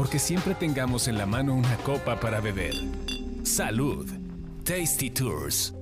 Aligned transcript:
porque 0.00 0.18
siempre 0.18 0.54
tengamos 0.54 1.08
en 1.08 1.18
la 1.18 1.26
mano 1.26 1.54
una 1.54 1.76
copa 1.76 2.18
para 2.18 2.40
beber. 2.40 2.72
Salud. 3.42 4.08
Tasty 4.64 5.10
Tours. 5.10 5.74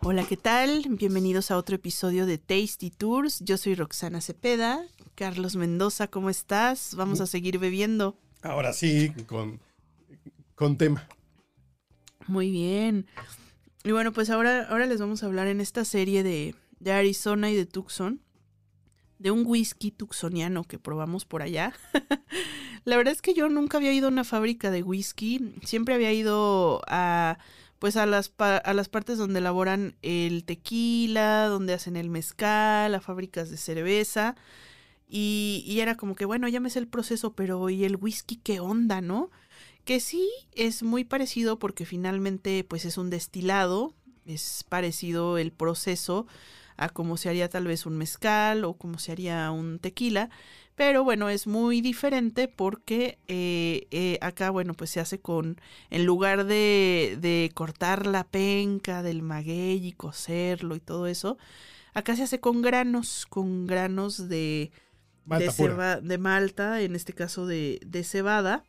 Hola, 0.00 0.24
¿qué 0.26 0.38
tal? 0.38 0.86
Bienvenidos 0.88 1.50
a 1.50 1.58
otro 1.58 1.76
episodio 1.76 2.24
de 2.24 2.38
Tasty 2.38 2.88
Tours. 2.88 3.40
Yo 3.40 3.58
soy 3.58 3.74
Roxana 3.74 4.22
Cepeda. 4.22 4.86
Carlos 5.14 5.56
Mendoza, 5.56 6.06
¿cómo 6.06 6.30
estás? 6.30 6.94
Vamos 6.94 7.20
a 7.20 7.26
seguir 7.26 7.58
bebiendo. 7.58 8.16
Ahora 8.40 8.72
sí, 8.72 9.12
con, 9.26 9.60
con 10.54 10.78
tema. 10.78 11.06
Muy 12.28 12.50
bien. 12.50 13.04
Y 13.84 13.92
bueno, 13.92 14.14
pues 14.14 14.30
ahora, 14.30 14.66
ahora 14.70 14.86
les 14.86 14.98
vamos 15.00 15.22
a 15.22 15.26
hablar 15.26 15.48
en 15.48 15.60
esta 15.60 15.84
serie 15.84 16.22
de, 16.22 16.54
de 16.80 16.92
Arizona 16.92 17.50
y 17.50 17.56
de 17.56 17.66
Tucson, 17.66 18.20
de 19.18 19.30
un 19.30 19.44
whisky 19.46 19.90
tucsoniano 19.90 20.64
que 20.64 20.78
probamos 20.78 21.24
por 21.24 21.42
allá. 21.42 21.72
La 22.84 22.96
verdad 22.96 23.12
es 23.12 23.22
que 23.22 23.34
yo 23.34 23.48
nunca 23.48 23.78
había 23.78 23.92
ido 23.92 24.06
a 24.06 24.10
una 24.10 24.24
fábrica 24.24 24.70
de 24.70 24.82
whisky, 24.82 25.54
siempre 25.64 25.94
había 25.94 26.12
ido 26.12 26.82
a 26.86 27.38
pues 27.78 27.96
a 27.96 28.06
las, 28.06 28.32
a 28.38 28.72
las 28.72 28.88
partes 28.88 29.18
donde 29.18 29.40
elaboran 29.40 29.96
el 30.00 30.44
tequila, 30.44 31.46
donde 31.46 31.74
hacen 31.74 31.96
el 31.96 32.08
mezcal, 32.08 32.94
a 32.94 33.00
fábricas 33.00 33.50
de 33.50 33.58
cerveza. 33.58 34.34
Y, 35.08 35.62
y, 35.66 35.80
era 35.80 35.96
como 35.96 36.14
que, 36.14 36.24
bueno, 36.24 36.48
ya 36.48 36.58
me 36.58 36.70
sé 36.70 36.78
el 36.78 36.88
proceso, 36.88 37.34
pero 37.34 37.68
¿y 37.68 37.84
el 37.84 37.96
whisky 37.96 38.36
qué 38.36 38.60
onda, 38.60 39.00
no? 39.00 39.30
Que 39.84 40.00
sí 40.00 40.28
es 40.52 40.82
muy 40.82 41.04
parecido 41.04 41.58
porque 41.58 41.84
finalmente 41.84 42.64
pues 42.64 42.84
es 42.86 42.98
un 42.98 43.10
destilado, 43.10 43.94
es 44.24 44.64
parecido 44.68 45.38
el 45.38 45.52
proceso 45.52 46.26
a 46.76 46.88
cómo 46.88 47.16
se 47.16 47.28
haría 47.28 47.48
tal 47.48 47.66
vez 47.66 47.86
un 47.86 47.96
mezcal 47.96 48.64
o 48.64 48.74
como 48.74 48.98
se 48.98 49.12
haría 49.12 49.50
un 49.50 49.78
tequila, 49.78 50.30
pero 50.74 51.04
bueno, 51.04 51.28
es 51.28 51.46
muy 51.46 51.80
diferente 51.80 52.48
porque 52.48 53.18
eh, 53.28 53.86
eh, 53.90 54.18
acá, 54.20 54.50
bueno, 54.50 54.74
pues 54.74 54.90
se 54.90 55.00
hace 55.00 55.20
con, 55.20 55.60
en 55.90 56.04
lugar 56.04 56.44
de, 56.44 57.16
de 57.20 57.50
cortar 57.54 58.06
la 58.06 58.24
penca 58.24 59.02
del 59.02 59.22
maguey 59.22 59.86
y 59.86 59.92
cocerlo 59.92 60.76
y 60.76 60.80
todo 60.80 61.06
eso, 61.06 61.38
acá 61.94 62.14
se 62.14 62.24
hace 62.24 62.40
con 62.40 62.60
granos, 62.60 63.26
con 63.26 63.66
granos 63.66 64.28
de, 64.28 64.70
Malta 65.26 65.46
de, 65.46 65.52
ceba, 65.52 66.00
de 66.00 66.18
malta, 66.18 66.80
en 66.80 66.94
este 66.94 67.12
caso 67.12 67.46
de, 67.46 67.80
de 67.84 68.04
cebada. 68.04 68.64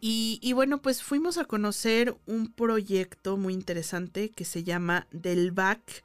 Y, 0.00 0.38
y, 0.42 0.54
bueno, 0.54 0.80
pues 0.80 1.02
fuimos 1.02 1.38
a 1.38 1.44
conocer 1.44 2.16
un 2.26 2.52
proyecto 2.52 3.36
muy 3.36 3.52
interesante 3.52 4.30
que 4.30 4.44
se 4.44 4.64
llama 4.64 5.06
Delvac. 5.10 6.04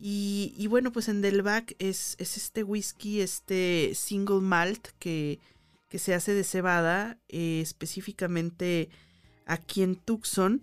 Y, 0.00 0.66
bueno, 0.68 0.92
pues 0.92 1.08
en 1.08 1.20
Delvac 1.20 1.74
es, 1.80 2.14
es, 2.18 2.36
este 2.36 2.62
whisky, 2.62 3.20
este 3.20 3.92
single 3.94 4.40
malt 4.40 4.88
que, 5.00 5.40
que 5.88 5.98
se 5.98 6.14
hace 6.14 6.34
de 6.34 6.44
cebada, 6.44 7.18
eh, 7.28 7.60
específicamente 7.60 8.90
aquí 9.44 9.82
en 9.82 9.96
Tucson. 9.96 10.62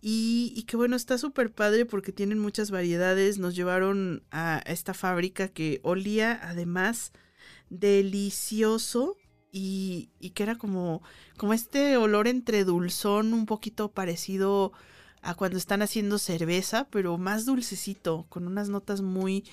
Y, 0.00 0.52
y 0.56 0.64
que 0.64 0.76
bueno, 0.76 0.96
está 0.96 1.16
súper 1.16 1.52
padre 1.52 1.86
porque 1.86 2.10
tienen 2.10 2.40
muchas 2.40 2.72
variedades. 2.72 3.38
Nos 3.38 3.54
llevaron 3.54 4.24
a 4.32 4.60
esta 4.66 4.94
fábrica 4.94 5.46
que 5.46 5.78
olía 5.84 6.40
además 6.42 7.12
delicioso 7.70 9.16
y, 9.52 10.08
y, 10.18 10.30
que 10.30 10.42
era 10.42 10.56
como, 10.56 11.02
como 11.36 11.52
este 11.52 11.96
olor 11.98 12.26
entre 12.26 12.64
dulzón, 12.64 13.32
un 13.32 13.46
poquito 13.46 13.92
parecido 13.92 14.72
a 15.22 15.34
cuando 15.34 15.56
están 15.56 15.82
haciendo 15.82 16.18
cerveza, 16.18 16.88
pero 16.90 17.16
más 17.16 17.46
dulcecito, 17.46 18.26
con 18.28 18.46
unas 18.46 18.68
notas 18.68 19.00
muy 19.00 19.44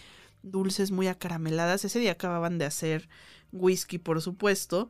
dulces, 0.42 0.92
muy 0.92 1.08
acarameladas. 1.08 1.86
Ese 1.86 2.00
día 2.00 2.14
acababan 2.14 2.58
de 2.58 2.66
hacer 2.66 3.08
whisky, 3.52 4.00
por 4.00 4.22
supuesto. 4.22 4.90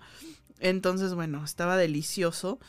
Entonces, 0.60 1.14
bueno, 1.14 1.44
estaba 1.44 1.78
delicioso. 1.78 2.60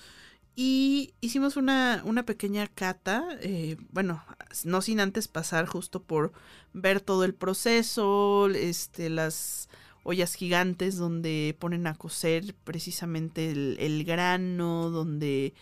Y 0.57 1.15
hicimos 1.21 1.57
una, 1.57 2.03
una 2.05 2.25
pequeña 2.27 2.67
cata, 2.67 3.25
eh, 3.41 3.77
bueno, 3.93 4.23
no 4.65 4.83
sin 4.83 5.01
antes 5.01 5.29
pasar 5.29 5.67
justo 5.67 6.03
por 6.03 6.33
ver 6.73 7.01
todo 7.01 7.25
el 7.25 7.35
proceso, 7.35 8.49
este, 8.49 9.09
las 9.09 9.69
ollas 10.03 10.35
gigantes 10.35 10.97
donde 10.97 11.57
ponen 11.59 11.87
a 11.87 11.95
cocer 11.95 12.55
precisamente 12.65 13.51
el, 13.51 13.77
el 13.79 14.05
grano, 14.05 14.91
donde, 14.91 15.55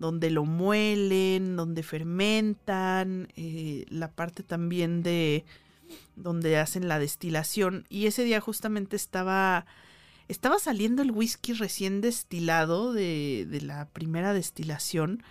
donde, 0.00 0.30
lo 0.30 0.44
muelen, 0.44 1.56
donde 1.56 1.82
fermentan, 1.82 3.28
eh, 3.36 3.84
la 3.90 4.10
parte 4.10 4.42
también 4.42 5.02
de 5.02 5.44
donde 6.16 6.56
hacen 6.56 6.88
la 6.88 6.98
destilación. 6.98 7.86
Y 7.88 8.06
ese 8.06 8.24
día 8.24 8.40
justamente 8.40 8.96
estaba, 8.96 9.66
estaba 10.28 10.58
saliendo 10.58 11.02
el 11.02 11.10
whisky 11.10 11.52
recién 11.52 12.00
destilado 12.00 12.92
de, 12.94 13.46
de 13.48 13.60
la 13.60 13.88
primera 13.90 14.32
destilación 14.32 15.22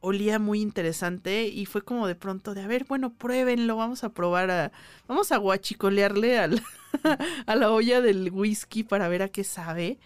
olía 0.00 0.38
muy 0.38 0.60
interesante 0.60 1.46
y 1.48 1.66
fue 1.66 1.82
como 1.82 2.06
de 2.06 2.14
pronto 2.14 2.54
de, 2.54 2.62
a 2.62 2.66
ver, 2.66 2.86
bueno, 2.88 3.12
pruébenlo, 3.12 3.76
vamos 3.76 4.02
a 4.02 4.14
probar 4.14 4.50
a, 4.50 4.72
vamos 5.06 5.30
a 5.30 5.36
guachicolearle 5.36 6.38
a 7.46 7.56
la 7.56 7.70
olla 7.70 8.00
del 8.00 8.30
whisky 8.32 8.82
para 8.82 9.08
ver 9.08 9.22
a 9.22 9.28
qué 9.28 9.44
sabe. 9.44 9.98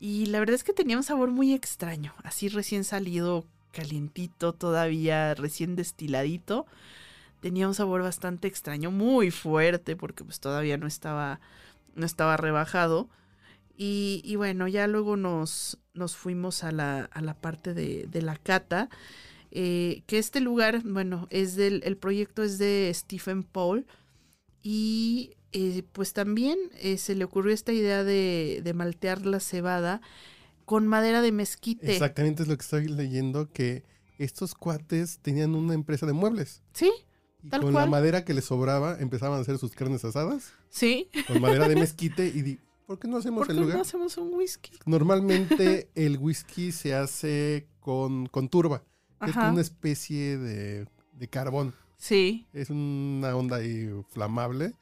Y 0.00 0.26
la 0.26 0.38
verdad 0.38 0.54
es 0.54 0.64
que 0.64 0.72
tenía 0.72 0.96
un 0.96 1.02
sabor 1.02 1.30
muy 1.30 1.52
extraño, 1.52 2.14
así 2.22 2.48
recién 2.48 2.84
salido, 2.84 3.44
calientito, 3.72 4.52
todavía 4.52 5.34
recién 5.34 5.74
destiladito. 5.74 6.66
Tenía 7.40 7.66
un 7.66 7.74
sabor 7.74 8.02
bastante 8.02 8.46
extraño, 8.48 8.90
muy 8.92 9.30
fuerte, 9.30 9.96
porque 9.96 10.24
pues 10.24 10.38
todavía 10.40 10.76
no 10.76 10.86
estaba, 10.86 11.40
no 11.94 12.06
estaba 12.06 12.36
rebajado. 12.36 13.08
Y, 13.80 14.34
bueno, 14.34 14.66
ya 14.66 14.88
luego 14.88 15.16
nos, 15.16 15.78
nos 15.94 16.16
fuimos 16.16 16.64
a 16.64 16.72
la, 16.72 17.04
a 17.04 17.20
la 17.20 17.34
parte 17.34 17.74
de, 17.74 18.06
de 18.10 18.22
la 18.22 18.36
cata. 18.36 18.88
Eh, 19.52 20.02
que 20.06 20.18
este 20.18 20.40
lugar, 20.40 20.82
bueno, 20.84 21.28
es 21.30 21.54
del, 21.54 21.82
el 21.84 21.96
proyecto 21.96 22.42
es 22.42 22.58
de 22.58 22.90
Stephen 22.92 23.44
Paul. 23.44 23.86
Y 24.62 25.36
eh, 25.52 25.82
pues 25.92 26.12
también 26.12 26.58
eh, 26.80 26.98
se 26.98 27.14
le 27.14 27.24
ocurrió 27.24 27.54
esta 27.54 27.72
idea 27.72 28.04
de, 28.04 28.60
de, 28.62 28.74
maltear 28.74 29.24
la 29.24 29.40
cebada 29.40 30.00
con 30.64 30.86
madera 30.86 31.22
de 31.22 31.32
mezquite. 31.32 31.90
Exactamente 31.92 32.42
es 32.42 32.48
lo 32.48 32.56
que 32.56 32.62
estoy 32.62 32.88
leyendo, 32.88 33.50
que 33.50 33.84
estos 34.18 34.54
cuates 34.54 35.20
tenían 35.20 35.54
una 35.54 35.74
empresa 35.74 36.04
de 36.04 36.12
muebles. 36.12 36.62
Sí. 36.72 36.92
Y 37.42 37.48
tal 37.48 37.62
con 37.62 37.72
cual. 37.72 37.84
la 37.84 37.90
madera 37.90 38.24
que 38.24 38.34
les 38.34 38.44
sobraba 38.44 38.98
empezaban 39.00 39.38
a 39.38 39.42
hacer 39.42 39.58
sus 39.58 39.72
carnes 39.72 40.04
asadas. 40.04 40.52
Sí. 40.68 41.08
Con 41.28 41.40
madera 41.40 41.68
de 41.68 41.76
mezquite 41.76 42.26
y 42.26 42.42
di, 42.42 42.58
¿por 42.86 42.98
qué 42.98 43.06
no 43.06 43.18
hacemos 43.18 43.46
¿Por 43.46 43.50
el 43.50 43.56
qué 43.56 43.62
lugar? 43.62 43.76
no 43.76 43.82
hacemos 43.82 44.16
un 44.18 44.34
whisky? 44.34 44.72
Normalmente 44.86 45.88
el 45.94 46.18
whisky 46.18 46.72
se 46.72 46.94
hace 46.94 47.68
con, 47.80 48.26
con 48.26 48.48
turba, 48.48 48.82
que 49.24 49.30
es 49.30 49.36
una 49.36 49.60
especie 49.60 50.36
de, 50.36 50.86
de 51.12 51.28
carbón. 51.28 51.74
Sí. 51.96 52.46
Es 52.52 52.70
una 52.70 53.34
onda 53.36 53.56
ahí 53.56 53.88
flamable. 54.10 54.74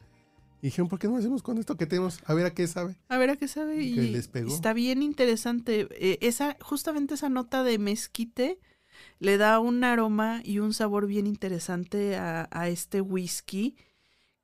Y 0.62 0.69
dijeron, 0.69 0.89
¿por 0.89 0.99
qué 0.99 1.09
no 1.09 1.17
hacemos 1.17 1.43
con 1.43 1.59
esto 1.59 1.77
que 1.77 1.87
tenemos? 1.87 2.21
A 2.25 2.34
ver 2.34 2.47
a 2.47 2.55
qué 2.55 2.67
sabe. 2.67 2.97
A 3.09 3.19
ver 3.19 3.31
a 3.31 3.37
qué 3.37 3.49
sabe. 3.49 3.83
Y 3.83 3.94
les 3.94 4.28
pegó. 4.28 4.53
está 4.53 4.72
bien 4.72 5.03
interesante. 5.03 5.89
Eh, 5.93 6.19
esa, 6.22 6.56
justamente 6.61 7.15
esa 7.15 7.28
nota 7.28 7.62
de 7.62 7.78
mezquite 7.78 8.59
le 9.19 9.37
da 9.37 9.61
un 9.61 9.84
aroma 9.84 10.41
y 10.44 10.59
un 10.59 10.72
sabor 10.72 11.06
bien 11.06 11.27
interesante 11.27 12.17
a, 12.17 12.49
a 12.50 12.69
este 12.69 13.00
whisky. 13.00 13.77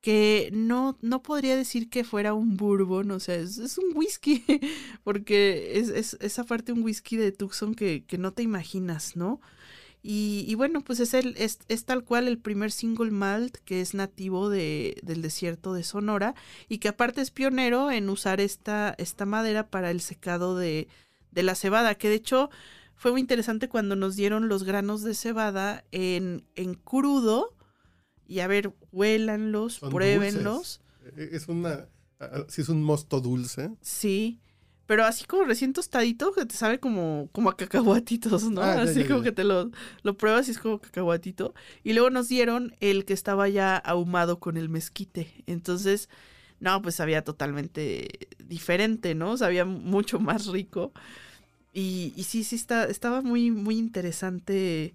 Que 0.01 0.49
no, 0.51 0.97
no 1.01 1.23
podría 1.23 1.55
decir 1.55 1.89
que 1.89 2.03
fuera 2.03 2.33
un 2.33 2.57
bourbon, 2.57 3.09
o 3.11 3.21
sea, 3.21 3.35
es, 3.35 3.57
es 3.57 3.77
un 3.77 3.95
whisky, 3.95 4.43
porque 5.05 5.79
es, 5.79 5.87
es, 5.87 6.17
es 6.19 6.39
aparte 6.39 6.73
un 6.73 6.83
whisky 6.83 7.15
de 7.15 7.31
Tucson 7.31 7.73
que, 7.73 8.03
que 8.03 8.17
no 8.17 8.33
te 8.33 8.43
imaginas, 8.43 9.15
¿no? 9.15 9.39
Y, 10.05 10.43
y, 10.49 10.55
bueno, 10.55 10.81
pues 10.81 10.99
es, 10.99 11.13
el, 11.13 11.33
es, 11.37 11.59
es, 11.69 11.85
tal 11.85 12.03
cual 12.03 12.27
el 12.27 12.37
primer 12.37 12.71
single 12.71 13.09
malt 13.09 13.55
que 13.63 13.79
es 13.79 13.93
nativo 13.93 14.49
de, 14.49 14.97
del 15.01 15.21
desierto 15.21 15.73
de 15.73 15.83
Sonora 15.83 16.35
y 16.67 16.79
que 16.79 16.89
aparte 16.89 17.21
es 17.21 17.31
pionero 17.31 17.89
en 17.89 18.09
usar 18.09 18.41
esta, 18.41 18.93
esta 18.97 19.25
madera 19.25 19.69
para 19.69 19.91
el 19.91 20.01
secado 20.01 20.57
de, 20.57 20.89
de 21.31 21.43
la 21.43 21.55
cebada, 21.55 21.95
que 21.95 22.09
de 22.09 22.15
hecho 22.15 22.49
fue 22.95 23.11
muy 23.13 23.21
interesante 23.21 23.69
cuando 23.69 23.95
nos 23.95 24.17
dieron 24.17 24.49
los 24.49 24.63
granos 24.65 25.03
de 25.03 25.13
cebada 25.13 25.85
en, 25.91 26.43
en 26.55 26.73
crudo 26.73 27.55
y 28.27 28.39
a 28.39 28.47
ver, 28.47 28.73
huélanlos, 28.91 29.75
Son 29.75 29.89
pruébenlos. 29.89 30.81
dulces. 31.01 31.33
Es 31.33 31.47
una, 31.47 31.87
si 32.49 32.61
es 32.61 32.67
un 32.69 32.83
mosto 32.83 33.21
dulce. 33.21 33.71
Sí. 33.81 34.41
Pero 34.93 35.05
así 35.05 35.25
como 35.25 35.45
recién 35.45 35.73
tostadito, 35.73 36.33
que 36.33 36.45
te 36.45 36.53
sabe 36.53 36.79
como, 36.79 37.27
como 37.31 37.49
a 37.49 37.57
cacahuatitos, 37.57 38.43
¿no? 38.51 38.61
Ah, 38.61 38.83
así 38.83 39.05
como 39.05 39.23
que 39.23 39.31
te 39.31 39.43
lo, 39.43 39.71
lo 40.03 40.17
pruebas 40.17 40.47
y 40.47 40.51
es 40.51 40.59
como 40.59 40.77
cacahuatito. 40.77 41.55
Y 41.83 41.93
luego 41.93 42.11
nos 42.11 42.27
dieron 42.27 42.75
el 42.79 43.03
que 43.03 43.13
estaba 43.13 43.49
ya 43.49 43.75
ahumado 43.75 44.39
con 44.39 44.55
el 44.55 44.69
mezquite. 44.69 45.33
Entonces, 45.47 46.09
no, 46.59 46.79
pues 46.83 46.93
sabía 46.93 47.23
totalmente 47.23 48.07
diferente, 48.37 49.15
¿no? 49.15 49.35
Sabía 49.35 49.65
mucho 49.65 50.19
más 50.19 50.45
rico. 50.45 50.93
Y, 51.73 52.13
y 52.15 52.25
sí, 52.25 52.43
sí, 52.43 52.55
está, 52.55 52.83
estaba 52.83 53.23
muy, 53.23 53.49
muy 53.49 53.79
interesante 53.79 54.93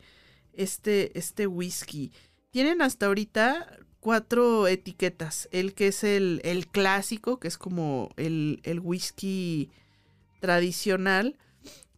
este, 0.53 1.19
este 1.19 1.49
whisky. 1.49 2.13
Tienen 2.53 2.83
hasta 2.83 3.07
ahorita 3.07 3.67
cuatro 3.99 4.69
etiquetas. 4.69 5.49
El 5.51 5.75
que 5.75 5.89
es 5.89 6.05
el, 6.05 6.41
el 6.45 6.69
clásico, 6.69 7.41
que 7.41 7.49
es 7.49 7.59
como 7.59 8.11
el, 8.17 8.61
el 8.63 8.79
whisky 8.79 9.73
tradicional. 10.41 11.37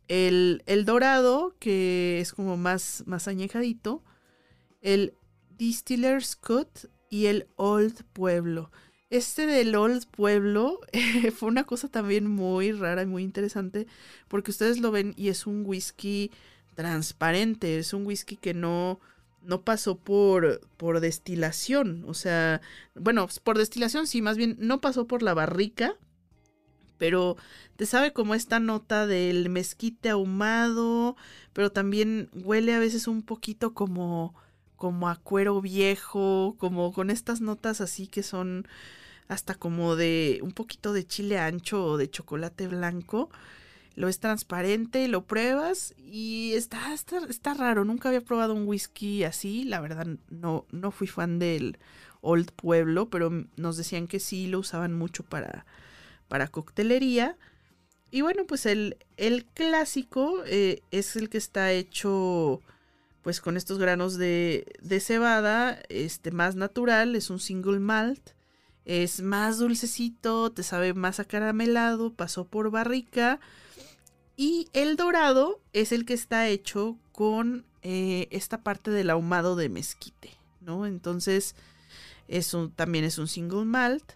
El, 0.09 0.63
el, 0.67 0.85
dorado, 0.85 1.55
que 1.59 2.21
es 2.21 2.33
como 2.33 2.57
más, 2.57 3.05
más 3.07 3.29
añejadito. 3.29 4.03
El 4.81 5.15
Distiller's 5.57 6.37
Cut 6.37 6.87
y 7.11 7.27
el 7.27 7.47
Old 7.57 8.05
Pueblo. 8.13 8.71
Este 9.11 9.45
del 9.45 9.75
Old 9.75 10.07
Pueblo 10.07 10.81
fue 11.37 11.49
una 11.49 11.65
cosa 11.65 11.89
también 11.89 12.29
muy 12.29 12.73
rara 12.73 13.03
y 13.03 13.07
muy 13.07 13.25
interesante 13.25 13.89
porque 14.29 14.53
ustedes 14.53 14.79
lo 14.79 14.93
ven 14.93 15.15
y 15.17 15.29
es 15.29 15.47
un 15.47 15.65
whisky 15.67 16.31
transparente, 16.77 17.79
es 17.79 17.93
un 17.93 18.07
whisky 18.07 18.37
que 18.37 18.55
no, 18.55 19.01
no 19.43 19.63
pasó 19.63 19.97
por, 19.97 20.61
por 20.77 21.01
destilación, 21.01 22.05
o 22.07 22.15
sea, 22.15 22.61
bueno, 22.95 23.29
por 23.43 23.59
destilación 23.59 24.07
sí, 24.07 24.23
más 24.23 24.37
bien 24.37 24.57
no 24.61 24.81
pasó 24.81 25.07
por 25.07 25.23
la 25.23 25.35
barrica, 25.35 25.97
pero 27.01 27.39
te 27.77 27.87
sabe 27.87 28.13
como 28.13 28.35
esta 28.35 28.61
nota 28.61 29.07
del 29.07 29.49
mezquite 29.49 30.11
ahumado, 30.11 31.17
pero 31.55 31.73
también 31.73 32.29
huele 32.45 32.75
a 32.75 32.79
veces 32.79 33.09
un 33.09 33.23
poquito 33.23 33.73
como 33.73 34.35
como 34.77 35.09
a 35.09 35.17
cuero 35.17 35.61
viejo, 35.63 36.57
como 36.59 36.93
con 36.93 37.11
estas 37.11 37.41
notas 37.41 37.81
así 37.81 38.07
que 38.07 38.23
son 38.23 38.69
hasta 39.29 39.55
como 39.55 39.97
de 39.97 40.41
un 40.43 40.53
poquito 40.53 40.93
de 40.93 41.07
chile 41.07 41.39
ancho 41.39 41.85
o 41.85 41.97
de 41.97 42.11
chocolate 42.11 42.69
blanco. 42.69 43.31
Lo 43.97 44.09
es 44.09 44.21
transparente, 44.21 45.09
lo 45.09 45.25
pruebas 45.25 45.95
y 45.99 46.53
está, 46.55 46.93
está, 46.93 47.19
está 47.31 47.55
raro. 47.55 47.85
Nunca 47.85 48.09
había 48.09 48.21
probado 48.21 48.55
un 48.55 48.67
whisky 48.67 49.25
así. 49.25 49.65
La 49.65 49.81
verdad, 49.81 50.07
no, 50.29 50.67
no 50.71 50.91
fui 50.91 51.07
fan 51.07 51.39
del 51.39 51.79
Old 52.21 52.53
Pueblo, 52.53 53.09
pero 53.11 53.31
nos 53.57 53.77
decían 53.77 54.07
que 54.07 54.21
sí 54.21 54.47
lo 54.47 54.61
usaban 54.61 54.95
mucho 54.95 55.25
para, 55.25 55.67
para 56.31 56.49
coctelería. 56.49 57.37
Y 58.13 58.23
bueno, 58.23 58.47
pues 58.47 58.65
el, 58.65 58.97
el 59.19 59.45
clásico 59.45 60.43
eh, 60.47 60.81
es 60.93 61.17
el 61.17 61.29
que 61.29 61.39
está 61.39 61.73
hecho 61.73 62.63
pues 63.23 63.43
con 63.43 63.59
estos 63.59 63.79
granos 63.79 64.17
de, 64.17 64.65
de, 64.81 64.99
cebada, 65.01 65.83
este 65.91 66.31
más 66.31 66.57
natural, 66.57 67.15
es 67.17 67.29
un 67.29 67.39
single 67.39 67.79
malt, 67.79 68.31
es 68.87 69.21
más 69.21 69.59
dulcecito, 69.59 70.51
te 70.53 70.63
sabe 70.63 70.95
más 70.95 71.21
acaramelado, 71.21 72.15
pasó 72.15 72.47
por 72.47 72.71
barrica. 72.71 73.39
Y 74.37 74.69
el 74.73 74.97
dorado 74.97 75.61
es 75.75 75.93
el 75.93 76.07
que 76.07 76.15
está 76.15 76.49
hecho 76.49 76.97
con 77.13 77.67
eh, 77.83 78.29
esta 78.31 78.63
parte 78.63 78.91
del 78.91 79.11
ahumado 79.11 79.55
de 79.55 79.69
mezquite, 79.69 80.31
¿no? 80.63 80.87
Entonces, 80.87 81.55
es 82.27 82.57
también 82.75 83.05
es 83.05 83.19
un 83.19 83.29
single 83.29 83.67
malt 83.67 84.13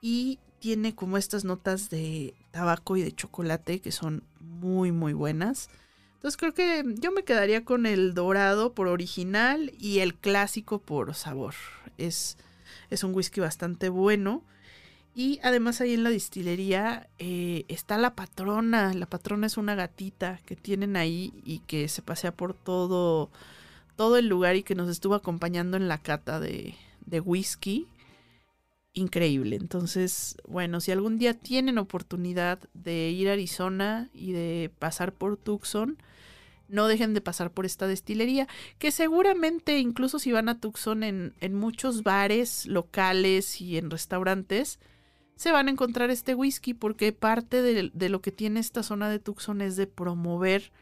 y 0.00 0.38
tiene 0.58 0.94
como 0.94 1.16
estas 1.16 1.44
notas 1.44 1.90
de 1.90 2.34
tabaco 2.50 2.96
y 2.96 3.02
de 3.02 3.12
chocolate 3.12 3.80
que 3.80 3.92
son 3.92 4.24
muy, 4.40 4.92
muy 4.92 5.12
buenas. 5.12 5.68
Entonces 6.14 6.36
creo 6.36 6.52
que 6.52 6.82
yo 6.98 7.12
me 7.12 7.22
quedaría 7.22 7.64
con 7.64 7.86
el 7.86 8.12
dorado 8.12 8.74
por 8.74 8.88
original 8.88 9.72
y 9.78 10.00
el 10.00 10.14
clásico 10.16 10.80
por 10.80 11.14
sabor. 11.14 11.54
Es, 11.96 12.36
es 12.90 13.04
un 13.04 13.14
whisky 13.14 13.40
bastante 13.40 13.88
bueno. 13.88 14.42
Y 15.14 15.40
además 15.42 15.80
ahí 15.80 15.94
en 15.94 16.04
la 16.04 16.10
destilería 16.10 17.08
eh, 17.18 17.64
está 17.68 17.98
la 17.98 18.14
patrona. 18.14 18.94
La 18.94 19.06
patrona 19.06 19.46
es 19.46 19.56
una 19.56 19.74
gatita 19.74 20.40
que 20.44 20.56
tienen 20.56 20.96
ahí 20.96 21.32
y 21.44 21.60
que 21.60 21.88
se 21.88 22.02
pasea 22.02 22.32
por 22.32 22.54
todo, 22.54 23.30
todo 23.96 24.16
el 24.16 24.28
lugar 24.28 24.56
y 24.56 24.62
que 24.62 24.74
nos 24.74 24.88
estuvo 24.88 25.14
acompañando 25.14 25.76
en 25.76 25.88
la 25.88 25.98
cata 25.98 26.40
de, 26.40 26.74
de 27.06 27.20
whisky. 27.20 27.86
Increíble. 28.92 29.56
Entonces, 29.56 30.36
bueno, 30.46 30.80
si 30.80 30.90
algún 30.90 31.18
día 31.18 31.34
tienen 31.34 31.78
oportunidad 31.78 32.58
de 32.74 33.10
ir 33.10 33.28
a 33.28 33.32
Arizona 33.32 34.08
y 34.12 34.32
de 34.32 34.70
pasar 34.78 35.12
por 35.12 35.36
Tucson, 35.36 35.98
no 36.68 36.86
dejen 36.86 37.14
de 37.14 37.20
pasar 37.20 37.50
por 37.50 37.66
esta 37.66 37.86
destilería, 37.86 38.46
que 38.78 38.90
seguramente 38.90 39.78
incluso 39.78 40.18
si 40.18 40.32
van 40.32 40.48
a 40.48 40.60
Tucson 40.60 41.02
en, 41.02 41.34
en 41.40 41.54
muchos 41.54 42.02
bares 42.02 42.66
locales 42.66 43.60
y 43.60 43.78
en 43.78 43.90
restaurantes, 43.90 44.78
se 45.36 45.52
van 45.52 45.68
a 45.68 45.70
encontrar 45.70 46.10
este 46.10 46.34
whisky 46.34 46.74
porque 46.74 47.12
parte 47.12 47.62
de, 47.62 47.90
de, 47.92 48.08
lo 48.08 48.20
que 48.20 48.32
tiene 48.32 48.60
esta 48.60 48.82
zona 48.82 49.08
de 49.08 49.18
Tucson 49.18 49.60
es 49.60 49.76
de 49.76 49.86
promover 49.86 50.72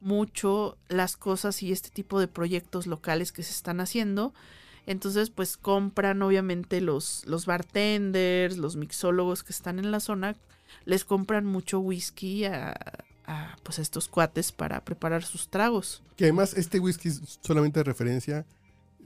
mucho 0.00 0.76
las 0.88 1.16
cosas 1.16 1.62
y 1.62 1.72
este 1.72 1.90
tipo 1.90 2.18
de 2.18 2.28
proyectos 2.28 2.86
locales 2.86 3.32
que 3.32 3.42
se 3.42 3.52
están 3.52 3.80
haciendo. 3.80 4.34
Entonces, 4.86 5.30
pues 5.30 5.56
compran 5.56 6.22
obviamente 6.22 6.80
los, 6.80 7.24
los 7.26 7.46
bartenders, 7.46 8.56
los 8.56 8.76
mixólogos 8.76 9.42
que 9.42 9.52
están 9.52 9.78
en 9.78 9.90
la 9.90 10.00
zona, 10.00 10.36
les 10.84 11.04
compran 11.04 11.46
mucho 11.46 11.80
whisky 11.80 12.44
a, 12.44 12.74
a 13.26 13.56
pues 13.62 13.78
estos 13.78 14.08
cuates 14.08 14.52
para 14.52 14.84
preparar 14.84 15.24
sus 15.24 15.48
tragos. 15.48 16.02
Que 16.16 16.24
además 16.24 16.54
este 16.54 16.80
whisky 16.80 17.08
es 17.08 17.38
solamente 17.42 17.80
de 17.80 17.84
referencia, 17.84 18.46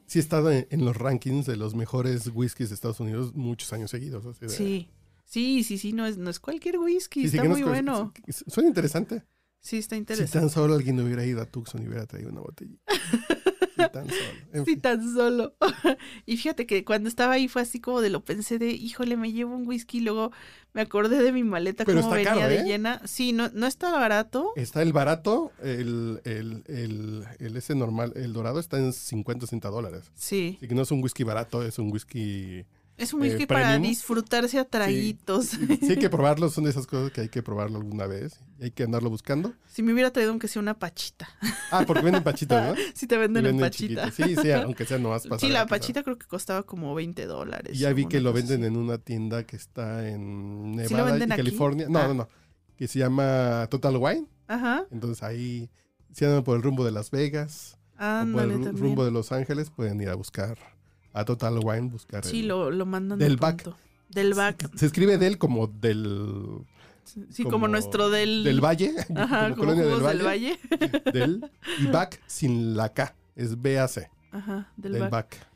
sí 0.06 0.18
ha 0.18 0.22
estado 0.22 0.50
en, 0.50 0.66
en, 0.70 0.84
los 0.84 0.96
rankings 0.96 1.46
de 1.46 1.56
los 1.56 1.74
mejores 1.74 2.30
whiskies 2.32 2.70
de 2.70 2.74
Estados 2.74 3.00
Unidos 3.00 3.34
muchos 3.34 3.72
años 3.72 3.90
seguidos. 3.90 4.24
Sí, 4.48 4.88
sí, 5.24 5.64
sí, 5.64 5.78
sí, 5.78 5.92
no 5.92 6.06
es, 6.06 6.16
no 6.16 6.30
es 6.30 6.40
cualquier 6.40 6.78
whisky, 6.78 7.20
sí, 7.20 7.26
está 7.26 7.42
sí, 7.42 7.48
muy 7.48 7.60
no 7.60 7.66
es, 7.66 7.72
bueno. 7.72 8.12
Suena 8.46 8.68
interesante. 8.68 9.22
Sí, 9.60 9.78
está 9.78 9.96
interesante. 9.96 10.30
Si 10.30 10.38
tan 10.38 10.50
solo 10.50 10.74
alguien 10.74 11.00
hubiera 11.00 11.24
ido 11.24 11.40
a 11.40 11.46
Tucson 11.46 11.82
y 11.82 11.88
hubiera 11.88 12.06
traído 12.06 12.30
una 12.30 12.40
botella. 12.40 12.76
sí, 13.86 13.92
tan 13.92 14.08
solo. 14.08 14.38
En 14.52 14.64
sí, 14.64 14.70
fin. 14.72 14.80
tan 14.80 15.14
solo. 15.14 15.54
y 16.26 16.36
fíjate 16.36 16.66
que 16.66 16.84
cuando 16.84 17.08
estaba 17.08 17.34
ahí 17.34 17.48
fue 17.48 17.62
así 17.62 17.80
como 17.80 18.00
de 18.00 18.10
lo 18.10 18.24
pensé 18.24 18.58
de, 18.58 18.70
híjole, 18.70 19.16
me 19.16 19.32
llevo 19.32 19.54
un 19.56 19.66
whisky, 19.66 20.00
luego 20.00 20.32
me 20.72 20.82
acordé 20.82 21.22
de 21.22 21.32
mi 21.32 21.44
maleta 21.44 21.84
Pero 21.84 22.00
como 22.00 22.14
venía 22.14 22.34
caro, 22.34 22.48
de 22.48 22.60
¿eh? 22.60 22.64
llena. 22.64 23.00
Sí, 23.04 23.32
no, 23.32 23.48
no 23.54 23.66
está 23.66 23.92
barato. 23.92 24.52
Está 24.56 24.82
el 24.82 24.92
barato, 24.92 25.52
el, 25.62 26.20
el, 26.24 26.64
el, 26.66 27.24
el, 27.38 27.56
ese 27.56 27.74
normal, 27.74 28.12
el 28.16 28.32
dorado 28.32 28.58
está 28.58 28.78
en 28.78 28.92
50, 28.92 29.46
60 29.46 29.68
dólares. 29.70 30.10
Sí. 30.14 30.54
Así 30.58 30.68
que 30.68 30.74
no 30.74 30.82
es 30.82 30.90
un 30.90 31.02
whisky 31.02 31.24
barato, 31.24 31.62
es 31.62 31.78
un 31.78 31.92
whisky... 31.92 32.64
Es 32.96 33.12
un 33.12 33.22
whisky 33.22 33.42
eh, 33.42 33.46
para 33.48 33.76
disfrutarse 33.78 34.58
a 34.58 34.64
traguitos. 34.64 35.46
Sí. 35.46 35.66
sí, 35.80 35.90
hay 35.90 35.96
que 35.98 36.08
probarlo, 36.10 36.48
son 36.48 36.64
de 36.64 36.70
esas 36.70 36.86
cosas 36.86 37.10
que 37.10 37.22
hay 37.22 37.28
que 37.28 37.42
probarlo 37.42 37.78
alguna 37.78 38.06
vez. 38.06 38.38
Y 38.60 38.64
hay 38.64 38.70
que 38.70 38.84
andarlo 38.84 39.10
buscando. 39.10 39.52
Si 39.66 39.82
me 39.82 39.92
hubiera 39.92 40.12
traído 40.12 40.30
aunque 40.30 40.46
sea 40.46 40.62
una 40.62 40.78
pachita. 40.78 41.28
Ah, 41.72 41.84
porque 41.86 42.02
venden 42.04 42.22
pachitas, 42.22 42.68
¿no? 42.76 42.82
sí, 42.94 43.06
te 43.08 43.18
venden, 43.18 43.46
en 43.46 43.58
pachita. 43.58 44.10
Sí, 44.12 44.36
sí, 44.40 44.50
aunque 44.52 44.84
sea 44.86 44.98
nomás 44.98 45.26
para 45.26 45.40
Sí, 45.40 45.48
la 45.48 45.66
pachita 45.66 46.04
creo 46.04 46.18
que 46.18 46.26
costaba 46.26 46.62
como 46.62 46.94
20 46.94 47.26
dólares. 47.26 47.76
Ya 47.78 47.92
vi 47.92 48.06
que 48.06 48.20
lo 48.20 48.32
venden 48.32 48.60
así. 48.62 48.68
en 48.68 48.76
una 48.76 48.98
tienda 48.98 49.44
que 49.44 49.56
está 49.56 50.08
en 50.08 50.76
¿Sí 50.86 50.94
Nevada 50.94 51.18
y 51.18 51.22
aquí? 51.22 51.28
California. 51.36 51.86
No, 51.88 51.98
Ah. 51.98 52.08
no, 52.08 52.14
no. 52.14 52.28
Que 52.76 52.86
se 52.86 53.00
llama 53.00 53.66
Total 53.70 53.96
Wine. 53.96 54.26
Ajá, 54.46 54.84
Entonces 54.92 55.22
ahí, 55.22 55.70
si 56.12 56.24
andan 56.24 56.44
por 56.44 56.56
el 56.56 56.62
rumbo 56.62 56.84
de 56.84 56.92
Las 56.92 57.10
Vegas 57.10 57.78
o 57.98 58.26
por 58.32 58.42
el 58.42 58.76
rumbo 58.78 59.04
de 59.04 59.10
Los 59.10 59.32
Ángeles, 59.32 59.70
pueden 59.70 60.00
ir 60.00 60.10
a 60.10 60.14
buscar 60.14 60.58
a 61.14 61.24
Total 61.24 61.58
Wine, 61.62 61.88
buscar. 61.88 62.24
Sí, 62.24 62.40
el- 62.40 62.48
lo, 62.48 62.70
lo 62.70 62.84
mandan 62.84 63.18
del 63.18 63.36
de 63.36 63.40
back. 63.40 63.74
Del 64.10 64.34
back. 64.34 64.70
Se 64.76 64.84
escribe 64.86 65.16
del 65.16 65.38
como 65.38 65.66
del. 65.66 66.58
Sí, 67.30 67.44
como, 67.44 67.68
nuestro 67.68 68.08
del... 68.10 68.44
Del 68.44 68.60
Valle. 68.64 68.92
Ajá, 69.14 69.50
como, 69.50 69.56
colonia 69.56 69.84
jugos 69.84 70.02
del 70.08 70.18
del 70.18 70.26
Valle. 70.26 70.58
valle. 70.80 71.02
Del. 71.12 71.50
Y 71.80 71.86
back 71.86 72.20
sin 72.26 72.76
la 72.76 72.92
K. 72.92 73.14
Es 73.36 73.60
BAC. 73.60 74.10
Ajá, 74.32 74.68
del, 74.76 74.92
Del 74.92 75.00
back. 75.02 75.10
back. 75.10 75.46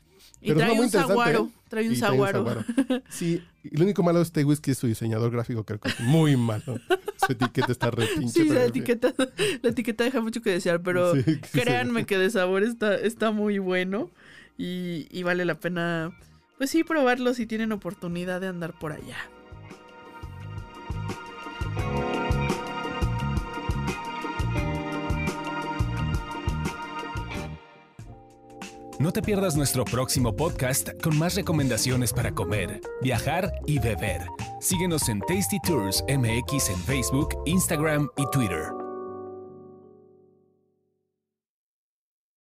Y 0.41 0.47
Pero 0.47 0.59
trae 0.59 0.69
no, 0.69 0.75
muy 0.75 0.85
un 0.85 0.91
saguaro. 0.91 1.49
¿eh? 1.51 1.59
Trae 1.69 1.87
un 1.87 1.93
Y 1.93 1.97
trae 1.97 2.09
saguaro. 2.11 2.45
Sí, 3.09 3.43
y 3.63 3.75
lo 3.77 3.83
único 3.83 4.03
malo 4.03 4.19
de 4.19 4.23
este 4.23 4.43
whisky 4.45 4.71
es 4.71 4.77
su 4.77 4.87
diseñador 4.87 5.31
gráfico, 5.31 5.63
creo 5.65 5.79
que 5.79 5.89
es 5.89 5.99
muy 5.99 6.37
malo. 6.37 6.79
Su 7.25 7.31
etiqueta 7.33 7.71
está 7.71 7.91
re 7.91 8.07
pinche. 8.17 8.43
Sí, 8.43 8.49
la 8.49 8.65
etiqueta, 8.65 9.13
la 9.61 9.69
etiqueta 9.69 10.03
deja 10.05 10.21
mucho 10.21 10.41
que 10.41 10.51
desear, 10.51 10.81
pero 10.81 11.13
Sí, 11.15 11.23
sí, 11.25 11.33
sí. 11.35 11.59
créanme 11.59 12.05
que 12.05 12.17
de 12.17 12.29
sabor 12.29 12.63
está, 12.63 12.95
está 12.95 13.31
muy 13.31 13.59
bueno 13.59 14.09
y, 14.59 15.23
vale 15.23 15.45
la 15.45 15.55
pena, 15.55 16.11
pues 16.57 16.69
sí, 16.69 16.83
probarlo 16.83 17.33
si 17.33 17.45
tienen 17.45 17.71
oportunidad 17.71 18.41
de 18.41 18.47
andar 18.47 18.77
por 18.77 18.91
allá. 18.91 19.17
No 28.99 29.13
te 29.13 29.21
pierdas 29.21 29.55
nuestro 29.55 29.85
próximo 29.85 30.35
podcast 30.35 30.89
con 31.01 31.17
más 31.17 31.35
recomendaciones 31.35 32.11
para 32.11 32.33
comer, 32.33 32.81
viajar 33.01 33.53
y 33.65 33.79
beber. 33.79 34.23
Síguenos 34.59 35.07
en 35.07 35.21
Tasty 35.21 35.57
Tours 35.61 36.03
MX 36.09 36.69
en 36.69 36.79
Facebook, 36.79 37.29
Instagram 37.45 38.09
y 38.17 38.29
Twitter. 38.31 38.78